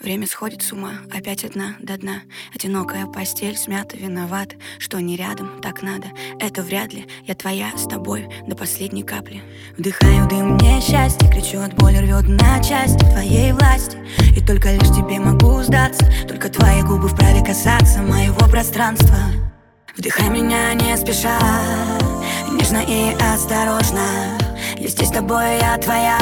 Время 0.00 0.26
сходит 0.26 0.60
с 0.62 0.72
ума, 0.72 0.92
опять 1.10 1.42
одна 1.42 1.74
до 1.80 1.96
дна. 1.96 2.20
Одинокая 2.54 3.06
постель, 3.06 3.56
смята, 3.56 3.96
виноват 3.96 4.50
Что 4.78 5.00
не 5.00 5.16
рядом, 5.16 5.60
так 5.62 5.82
надо. 5.82 6.08
Это 6.38 6.62
вряд 6.62 6.92
ли, 6.92 7.06
я 7.24 7.34
твоя 7.34 7.70
с 7.76 7.88
тобой 7.88 8.28
До 8.46 8.54
последней 8.54 9.02
капли. 9.02 9.42
Вдыхаю 9.78 10.28
дым, 10.28 10.54
мне 10.54 10.82
счастье. 10.82 11.30
Кричу 11.30 11.60
от 11.60 11.74
боли, 11.74 11.96
рвет 11.96 12.28
на 12.28 12.62
части 12.62 12.98
твоей 12.98 13.52
власти. 13.52 13.96
И 14.36 14.44
только 14.44 14.72
лишь 14.74 14.88
тебе 14.88 15.18
могу 15.18 15.62
сдаться. 15.62 16.06
Только 16.28 16.50
твои 16.50 16.82
губы 16.82 17.08
вправе 17.08 17.42
касаться 17.42 18.02
Моего 18.02 18.46
пространства. 18.50 19.16
Вдыхай 19.96 20.28
меня 20.28 20.74
не 20.74 20.94
спеша. 20.98 21.38
Нежно 22.52 22.84
и 22.86 23.14
осторожно. 23.14 24.38
Я 24.76 24.88
здесь 24.88 25.08
с 25.08 25.12
тобой, 25.12 25.58
я 25.58 25.78
твоя. 25.78 26.18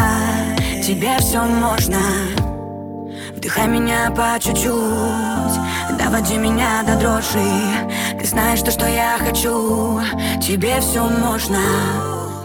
Тебе 0.81 1.19
все 1.19 1.43
можно 1.43 2.54
Вдыхай 3.45 3.67
меня 3.67 4.11
по 4.11 4.41
чуть-чуть. 4.41 5.99
Доводи 5.99 6.39
меня 6.39 6.83
до 6.83 6.97
дрожи. 6.97 7.45
Ты 8.19 8.27
знаешь 8.27 8.63
то, 8.63 8.71
что 8.71 8.89
я 8.89 9.19
хочу. 9.19 10.01
Тебе 10.41 10.81
все 10.81 11.07
можно. 11.07 11.59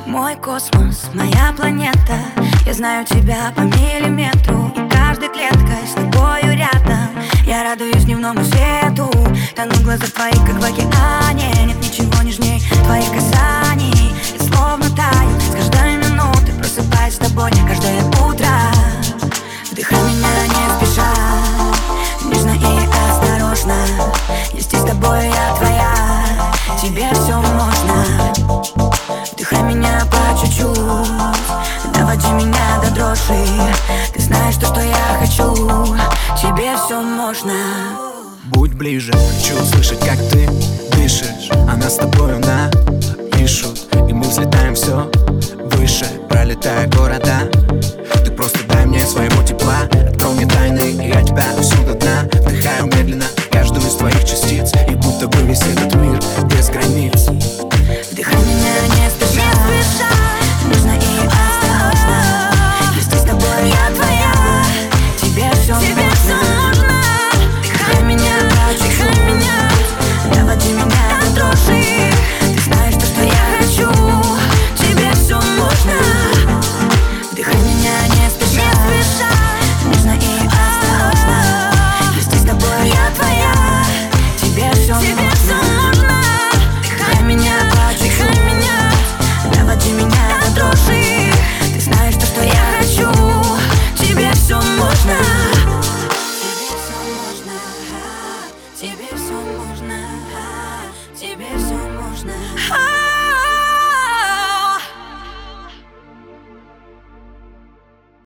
Мой 0.05 0.35
космос, 0.35 1.09
моя 1.13 1.53
планета. 1.55 2.17
Я 2.65 2.73
знаю 2.73 3.05
тебя 3.05 3.53
по 3.55 3.61
миллиметру. 3.61 4.73
И 4.75 4.89
каждой 4.89 5.29
клеткой 5.29 5.87
с 5.87 5.93
тобою 5.93 6.57
рядом. 6.57 7.07
Я 7.45 7.63
радуюсь 7.63 8.03
дневному 8.03 8.43
свету. 8.43 9.09
Тону 9.55 9.71
в 9.75 9.83
глазах 9.83 10.11
твоих, 10.11 10.45
как 10.45 10.61
в 10.61 10.65
океане. 10.65 11.65
Нет 11.65 11.77
ничего 11.77 12.21
нежней 12.23 12.61
твоих 12.83 13.09
касаний 13.13 13.28
тобой, 24.99 25.25
я 25.25 25.55
твоя. 25.55 26.79
Тебе 26.81 27.09
все 27.13 27.35
можно. 27.37 28.05
Вдыхай 29.33 29.63
меня 29.63 30.01
по 30.05 30.39
чуть-чуть. 30.39 31.93
Доводи 31.93 32.27
меня 32.31 32.79
до 32.83 32.91
дрожи. 32.91 33.45
Ты 34.13 34.21
знаешь 34.21 34.55
то, 34.55 34.67
что 34.67 34.81
я 34.81 35.19
хочу. 35.19 35.95
Тебе 36.35 36.75
все 36.85 37.01
можно. 37.01 37.53
Будь 38.45 38.73
ближе, 38.73 39.11
хочу 39.11 39.61
услышать, 39.61 39.99
как 39.99 40.17
ты 40.29 40.49
дышишь. 40.91 41.49
Она 41.67 41.89
с 41.89 41.95
тобою 41.95 42.39
на 42.39 42.69